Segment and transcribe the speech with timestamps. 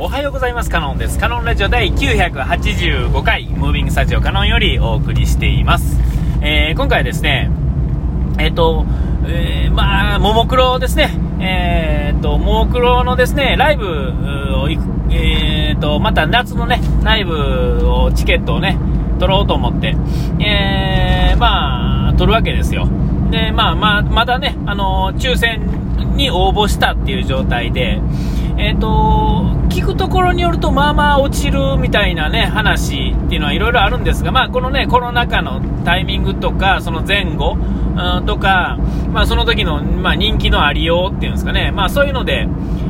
[0.00, 0.70] おはようございます。
[0.70, 1.18] カノンです。
[1.18, 5.98] カノンラジオ第985回、ムービングスタジオカノンよりお送りしています。
[6.40, 7.50] えー、今回はですね、
[8.38, 8.86] えっ、ー、と、
[9.26, 11.10] えー、まあ、ももクロですね。
[11.40, 13.84] えっ、と、ももクロのですね、ライブ
[14.60, 17.34] を行く、えっ、と、また夏のね、ライブ
[17.90, 18.78] を、チケットをね、
[19.18, 19.96] 取ろうと思って、
[20.38, 22.88] えーまあ、取るわけですよ。
[23.32, 25.60] で、まあまあ、まだね、あの抽選
[26.14, 28.00] に応募したっていう状態で、
[28.58, 38.76] えっ、ー、と、聞くところによると、まあまあ落ちるみたいなね、話っていうのはいろいろあるんですが、まあこのね、コロナ禍のタイミングとか、その前後、うん、とか、
[39.12, 42.48] まあその時の、まあ人気のありようっていうんですかね、まあそういうので、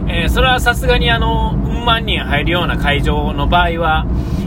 [0.09, 4.07] えー、それはさすがにあの、うん万人入るような会場の場合は、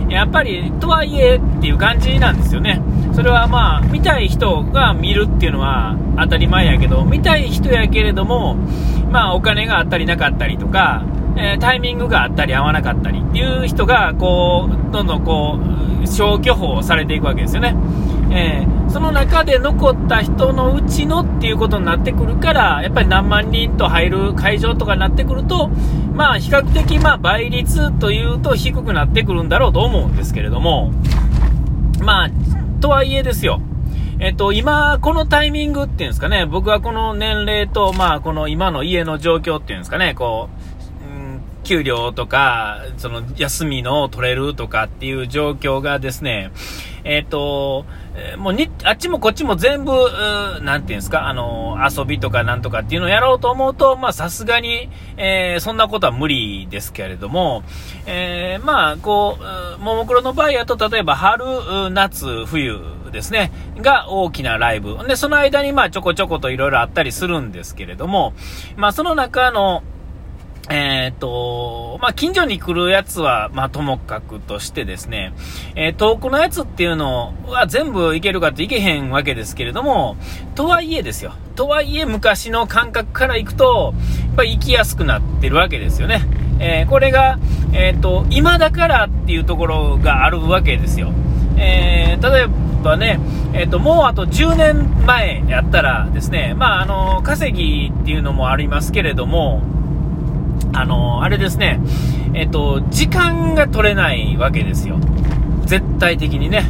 [0.09, 2.81] やっぱり、とはいえっていう感じなんですよね。
[3.13, 8.55] それはまあ、見たい人が見るっていうのは当たり前やけど、見たい人やけれども、
[9.11, 11.03] まあ、お金があったりなかったりとか、
[11.37, 15.59] えー、タイミングがあったり合わなかったりっていう人が、こう、どんどんこ
[16.03, 17.75] う、消去法されていくわけですよね。
[18.31, 25.69] えー、その中で残った人のうちのっていうことになってくるから、やっぱり何万人と入る会場とかになってくると、
[26.13, 30.91] まあ比較的まあ倍率というと低くなってくるんだろうと思うんですけれども、
[32.01, 32.29] まあ、
[32.81, 33.61] とはいえですよ。
[34.19, 40.60] えっと、今、このタイミングっていうんですかね、僕はこの年齢と、まあ、この今の家の状況っていうんですかね、こう、
[41.63, 46.51] 給料とか、その休みの取れるとかっていう状況がですね、
[47.03, 47.85] えっ、ー、と、
[48.37, 49.91] もうに、あっちもこっちも全部、
[50.61, 57.63] なんていうんですか、あの、遊びとかなんとかっていうのをやろうと思うと、まあさすがに、えー、そんなことは無理ですけれども、
[58.05, 59.37] えー、まあ、こ
[59.77, 61.45] う、ももクロの場合やと、例えば春、
[61.91, 62.79] 夏、冬、
[63.11, 64.97] ですね、が大きなライブ。
[65.07, 68.33] で、その間にまあちょこちょこといろいろあったりするんですけれども、
[68.77, 69.83] まあその中の、
[70.71, 75.33] えっ、と、まあ、近所に来るやつは、まあ、ともかくとしてですね、
[75.75, 80.15] えー、遠くのやつっていうのは全部いけるかっていけへんわけですけれども、
[80.55, 81.33] とはいえですよ。
[81.55, 83.93] とはいえ昔の感覚から行くと、
[84.27, 86.21] やっぱり行きやすくなってるわけですよね。
[86.59, 87.37] えー、これが、
[87.73, 91.11] えっ、と、今だからっていうところがあるわけですよ。
[91.57, 92.47] え例え
[92.81, 93.19] ばね、
[93.53, 99.61] えっ、と、もうあと10年前やったらですね、まあ、あの、稼ぎっていうのもありますけれども、
[100.73, 101.79] あの、あれですね、
[102.33, 104.97] えっと、時間が取れないわけですよ。
[105.65, 106.65] 絶対的にね。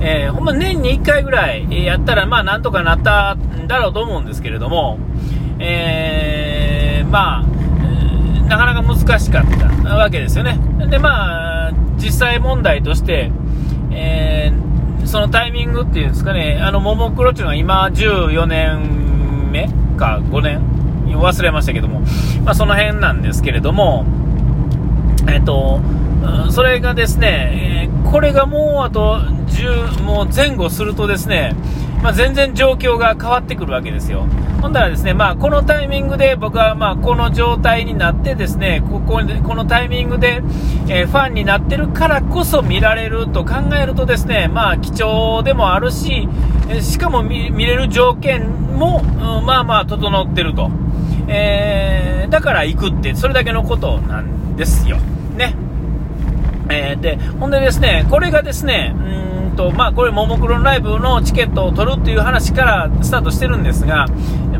[0.00, 4.98] えー、ほんま年に1回ぐらいやったら、まあなんとかなったんだろうと思うんですけれども、
[5.58, 7.58] えー、まあ、
[8.48, 9.44] なかなか難しかっ
[9.82, 10.58] たわけですよね。
[10.88, 13.30] で、まあ、実際問題として、
[13.90, 20.77] えー、そのタイミングっていうんですかね、あの、ももクロっていうのは今14年目か5年
[21.16, 22.00] 忘れましたけども、
[22.44, 24.04] まあ、その辺なんですけれども、
[25.28, 25.80] えっと、
[26.50, 29.18] それがですね、これがもうあと
[29.48, 31.54] 10、もう前後するとですね、
[32.02, 34.26] まあ、全然状況が変わってくるわけですよ。
[34.62, 40.42] ほんだらですね、まあ、このタイミングで僕はまあこの状態になってですね、こここのタイミングで、
[40.88, 46.28] え、ファンになってるからこそ見られると考えるとですね、まあ貴重でもあるし、
[46.80, 50.70] しかも見れる条件も、うん、まあまあ整ってると。
[51.28, 54.96] えー、だから行くって、それだけのことなんですよ。
[55.36, 55.54] ね。
[56.70, 64.06] えー、で、ほんでですね、これがですね、うんと、まあ、これ、ももクロのライブのチケットを取るっていう話からスタートしてるんですが、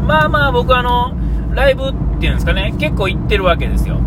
[0.06, 1.12] まあまあ、僕あの、
[1.54, 4.00] ライブっていうんですかね、結構行ってるわけですよ。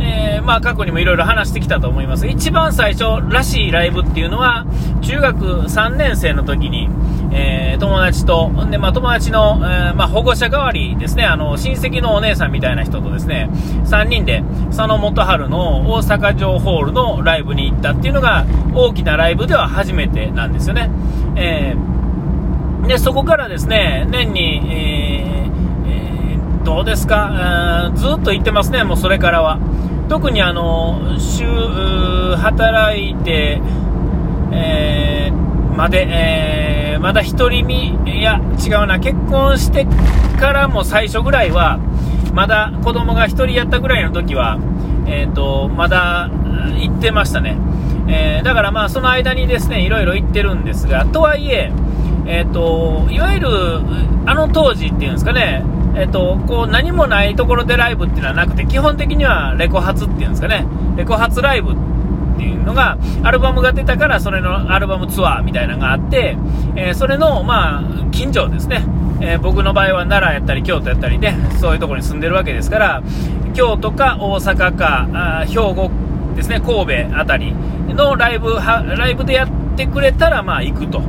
[0.00, 2.26] えー、まあ過去にもいろいろ話してきたと思います。
[2.26, 4.64] 一番最初らしいライブっていうのは、
[5.02, 6.88] 中学3年生の時に、
[7.30, 13.50] えー、友達と、で、まあ、友達の、えー、まあ、保護者代わりですね、あの、親戚のお姉さんみたいな人とですね、
[13.84, 20.90] 3人で、佐野元春の大阪城ホールのライブに行ったっていうのが、大きなライブでは初めてなんですよね。
[21.36, 29.58] えー、で、そこからですね、年に、えー、どうですか、ずっと行ってますね、もうそれからは。
[30.08, 31.44] 特にあの、週、
[32.36, 33.60] 働いて、
[34.50, 35.30] え、
[35.76, 39.86] まで、えーまだ独り身、いや、違うな、結婚して
[40.40, 41.78] からも最初ぐらいは、
[42.34, 44.58] まだ子供が1人やったぐらいの時は、
[45.06, 46.30] えっ、ー、と、まだ
[46.80, 47.56] 行ってましたね。
[48.08, 51.72] えー、だからまあ、その間にですね、いろいろ行ってるんですが、とはいえ、
[52.26, 53.48] え、ー、と、いわゆる、
[54.26, 55.64] あの当時っていうんですかね、
[55.94, 60.66] えっ、と、こう、何もないところでライブっていうのはなくて、基本的にはレコ発っていうんですかね、
[60.96, 61.74] レコ発ライブ
[62.38, 66.36] っていうのが、アルバムが出たから、それのアルバムツアーみたいなのがあって、
[66.76, 67.82] えー、それの、まあ、
[68.12, 68.84] 近所ですね。
[69.20, 73.02] えー、僕の場合は奈良やったり京都やったりで、そういうところに住んでるわけですから、
[73.54, 75.08] 京都か大阪か、
[75.40, 75.90] あ兵庫
[76.36, 77.52] ですね、神戸あたり
[77.88, 81.02] のライブライブでやってくれたら、まあ行くと。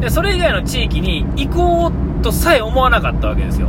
[0.00, 3.68] で、それ以外の地域に行こうとさえ思わなかったわけですよ。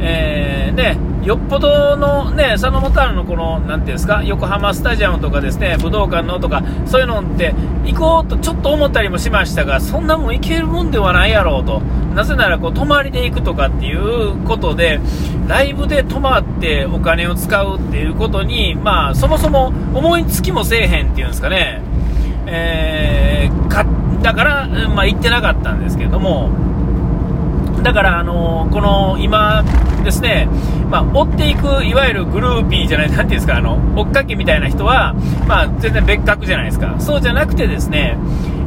[0.00, 7.54] えー、で、よっぽどのね、佐野元春のこの、なていうんですか、横浜スタジアムとかですね、武道館のとか、そういうのって
[7.84, 11.82] 行こうとちょっと思ったりもしましたが、そんなもん行けるもんではないやろうと。
[12.14, 15.00] なぜならこう、泊まりで行くとかっていうことで、
[15.46, 21.82] ライブで泊まってお金を使うっていうことに、まあ、そもそも思いつきもせえへんっていうんですかね。
[22.46, 23.84] えー、か、
[24.22, 26.50] だから、まあ行ってなかったんですけれども、
[27.82, 29.64] だから、あのー、この今
[30.04, 30.48] ですね、
[30.90, 35.14] まあ、追っていくいわゆるグルーピーじゃない、なんていうんですか、あの追っかけみたいな人は、
[35.46, 38.16] まあ、全然別格じゃないですか、そうじゃなくてですね、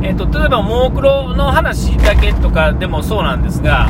[0.02, 3.90] えーと、例えば、ももクロの話だけとかでもそうなんですが、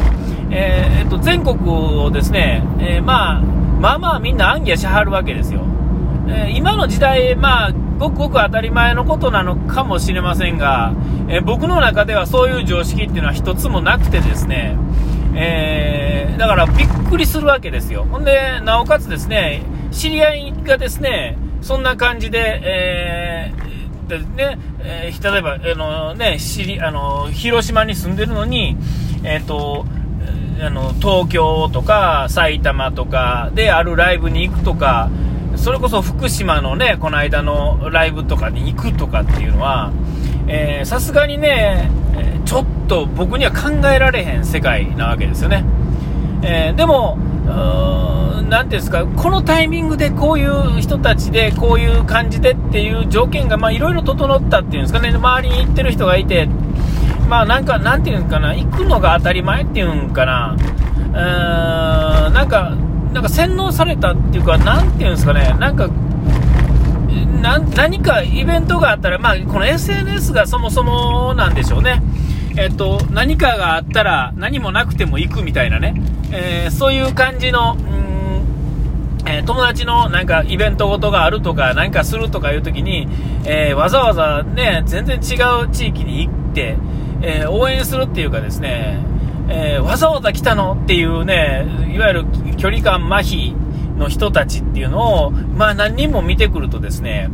[0.52, 5.62] えー、と全国をですね、え、まあ、まあまあみんな暗記しはるわけですよ。
[6.28, 10.94] え、今の時代、まあ、ごくごく当たり前のことなのかもしれませんが、
[11.28, 14.78] え僕の中ではそういう常識っていうのは一つもなくてですね、
[15.36, 18.06] えー、だからびっくりするわけですよ。
[18.10, 28.76] ほんで、なおかつですね、知り合いがですね、そんな感じで、えー、でね、えー、例えば、あのね、知り、あの、広島に住んでるのに、
[29.24, 29.86] えっ、ー、と、
[30.62, 35.10] あの、東京とか埼玉とかであるライブに行くとか、
[35.56, 39.92] それこそ福島のね、この間のライブとかに行くとかっていうのは、
[40.84, 41.90] さすがにね、
[42.46, 45.64] ちょっと僕には考えられへん世界なわけですよね。
[46.42, 47.18] えー、でも、
[48.50, 56.48] 何ていうんですか、このタイミングでこういう人たちで、こういう感じでっていう条件がいろいろ整ったっていうんですかね、周りに行ってる人がいて、
[57.28, 62.76] まあなんか、なんていうんかな、行くのが当たり前っていうんかな、うーん、なんか、
[63.14, 65.90] なんか洗脳されたっていうか、なんていうんですかね、なんか、
[67.42, 72.02] 何かイベントがあったら、まあ、この SNS がそもそもなんでしょうね。
[72.56, 75.96] えっと、何かがあったら何もなくても行くみたいなね、
[76.32, 77.76] えー、そういう感じの、
[79.26, 83.08] えー、友達のなんかイベントごとがあるとか、何かするとかいう時に、
[83.46, 86.78] えー、わざわざね、全然違う地域に行って、
[87.26, 89.00] え応援するっていうかですね、
[89.50, 92.26] えわざわざ来たのっていうね、いわゆる
[92.58, 93.56] 距離感麻痺
[93.98, 97.30] の人たちっていうのを、まあ何人も見てくるとですね、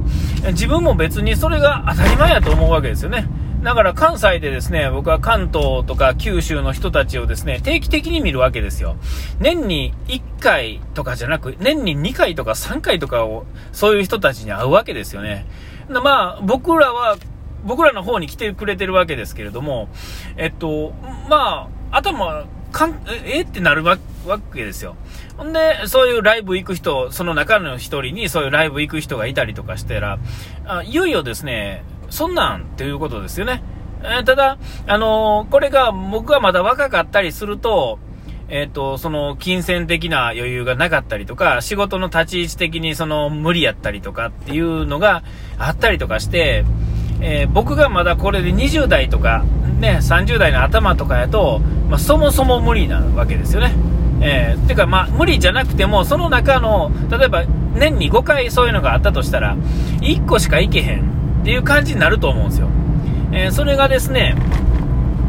[0.47, 3.27] 自分も別にそれが当たり前やと思うわけですよね。
[3.63, 8.95] だから関西でですね、僕は関東とか九州の人たちをですね、定期的に見るわけですよ。
[9.39, 15.45] 年に1回とかじゃなく、年に2回とか3回とかを、そういう人たちに会うわけですよね。
[15.89, 17.17] まあ、僕らは、
[17.65, 19.89] 僕らの方に来てくれてるわけですけれども、
[20.37, 20.93] えっと、
[21.29, 23.97] まあ、頭、かん、えってなるわ
[24.53, 24.95] けですよ。
[25.37, 30.19] ほんで、そういうライブ行く人、その中の一人にそういうライブ行く人がいたりとかしたら、
[30.65, 33.63] あいよいよですね、そんなんっていうことですよね。
[34.01, 34.57] えー、ただ、
[34.87, 37.99] あのー、これが僕がまだ若かったりすると、
[38.49, 45.23] えっ、ー、と、その、金銭的な余裕がなかったりとか、仕事の立ち位置的にその、無理やったりとかっていうのが
[45.59, 46.65] あったりとかして、
[47.21, 49.43] え、僕がまだこれで20代とか、
[49.79, 51.59] ね、30代の頭とかやと、
[51.89, 53.73] まあ、そもそも無理なわけですよね。
[54.21, 57.43] えー、てか、まあ、無理じゃなくても、その中の、例えば、
[57.75, 59.55] 年に5回そういうのがあったとしたら、
[60.01, 61.01] 1個しか行けへん
[61.41, 62.67] っていう感じになると思うんですよ。
[63.31, 64.35] えー、それがですね、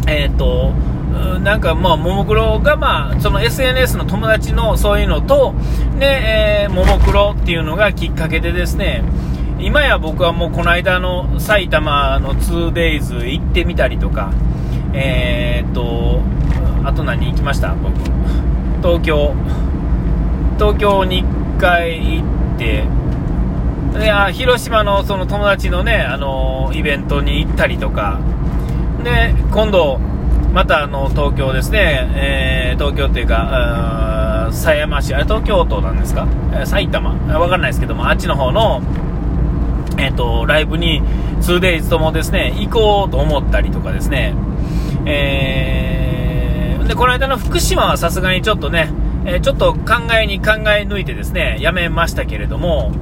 [0.07, 0.73] えっ、ー、と、
[1.41, 5.55] なんかまあ、ももクロがまあ、その SNS の友達のそういうのと、
[5.99, 9.03] で、えー、ももクロっていうのがきっかけでですね、
[9.61, 14.33] 今や僕はもうこの間の埼玉の 2days 行ってみたりとか、
[14.93, 16.21] えー、っと、
[16.85, 17.75] あと何行きました？
[17.75, 17.93] 僕。
[18.83, 19.35] 東京。
[20.59, 22.25] 東京に1回行
[22.57, 22.85] って、
[23.99, 28.19] いや広島のその友達のね、あのイベントに行ったりとか、
[29.03, 29.99] で、今度、
[30.53, 36.27] またあの東京ですね、えー、東京っていうか、狭山市、あれ東京都なんですか、
[36.65, 38.83] 埼玉、わかんないですけども、あっちの方の、
[40.01, 41.03] えっ、と、ライブに
[41.43, 44.35] 2days ともですね、行こうと思ったりとかですね、
[45.05, 48.91] えー、で、この間の福島はさすがにちょっとね、
[49.27, 52.93] えー、ちょっと考えに考え抜いてですね、やめましたけれども、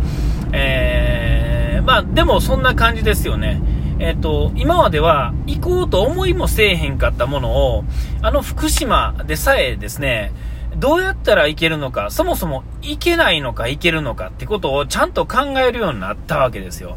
[0.52, 3.62] えー、まあ、でもそんな感じですよね。
[4.00, 7.84] えっ、と、今までは行こうと思いもせえへんかったものを、
[8.22, 10.32] あの福島でさえですね、
[10.76, 16.96] どうやったらいけるのか、そもそもいけないのかいけるのかってことをちゃんと考えるようになったわけですよ。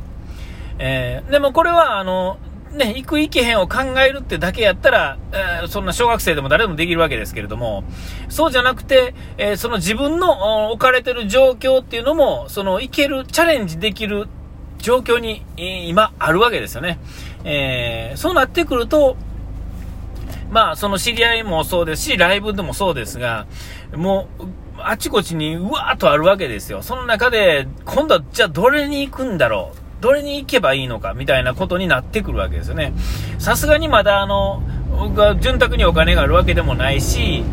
[0.80, 2.38] えー、でもこれは、あの、
[2.74, 7.84] ね、行く行けへんを考えるってだけやったら、えー、そんな小学生でも誰でもできるわけですけれども、
[8.30, 14.28] そうじゃなくて、えー、その自分の置かれてる状況っていうのも、その行ける、チャレンジできる
[14.78, 17.00] 状況に、え今あるわけですよね。
[17.44, 19.18] えー、そうなってくると、
[20.51, 23.48] まあ、その知り合いもそうですし、ライブでもそうですが、
[23.96, 24.43] もう、
[24.84, 26.81] あちこちにうわーっとあるわけですよ。
[26.81, 29.77] その中で、今度はじゃあどれに行くんだろう？
[30.01, 32.93] どれに行けばいいのかみたいなことになってくるわけですよね。
[33.38, 34.63] さすがにまだあの、
[35.15, 37.43] が潤沢にお金があるわけでもないし、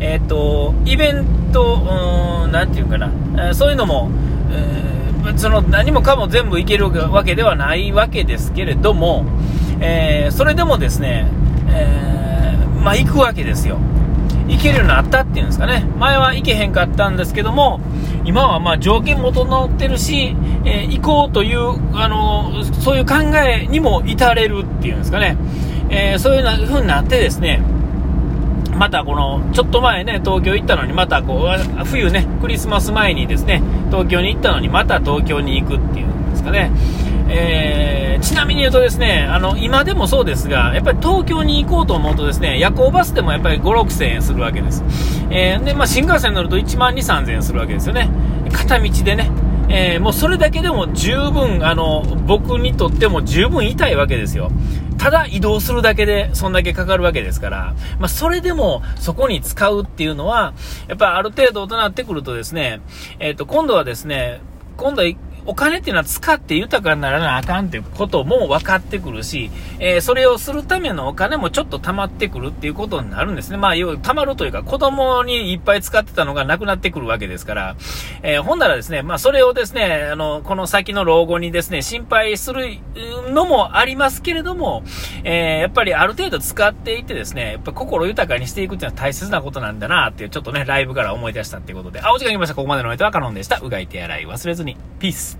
[0.00, 4.10] えっ、ー、と、イベント、うん、なんていうかな、え、そういうのも、
[4.50, 9.26] えー、その何もかも全部いけるわけではないわけですけれども、
[9.80, 11.26] えーそれでもですね、
[11.70, 12.07] え
[12.82, 13.78] まあ行くわけですよ。
[14.48, 15.86] 行けるようになったっていうんですかね。
[15.98, 17.80] 前は行けへんかったんですけども、
[18.24, 23.14] 今はまあ条件も整ってるし、えー、行こうという、あのそういう考
[23.46, 25.36] えにも至れるっていうんですかね。
[25.90, 27.62] えー、そういう風になってですね、
[28.78, 36.70] またこの、ちょっと前ね、東京行ったのに、またこう、冬ね、クリスマス前にですね、東京に行ったのに、また東京に行くっていうんですかね。
[37.30, 44.82] えー、ちなみに言うとですね、あの、今でもそうですが、やっぱり東京に行こうと思うとですね、夜行バスでもやっぱり5、6千円するわけです。
[45.30, 48.08] えー、で、まあ、新幹線乗ると1万2、3千円するわけですよね。
[48.52, 49.30] 片道でね。
[49.70, 54.50] えー、もうそれだけでも十分、あの、僕にとっても十分痛いわけですよ。
[54.96, 60.54] ただ移動するだけでそんだけかかるわけですから、まあ、それでもそこに使うっていうのは、
[60.88, 62.80] やっぱある程度となってくるとですね、
[63.20, 64.40] えっ、ー、と、今度はですね、
[64.76, 65.08] 今度は
[65.48, 73.56] お金っていうのは使って豊かにならなあかんっていうことも分かってくるし、えー、それをするためのお金もちょっと溜まってくるっていうことになるんですね。
[73.56, 77.76] まあ、要は溜まるというか、子供にいっぱい使ってたのがなくなってくるわけですから、
[78.22, 82.66] えー、ほんならですね、まあ、それをですね、あの、この先の老後にですね、心配する
[83.30, 84.82] のもありますけれども、
[85.24, 92.54] えー、やっぱりある程度使っていってですね、やっぱ心豊かにしていくっていうのは大切なことなんだなっていう、ちょっとね、ライブから思い出したっていうことで、あ、お時間来ました。
[92.54, 93.56] ここまでのお相手はカノンでした。
[93.62, 94.76] うがい手洗い忘れずに。
[94.98, 95.37] ピース。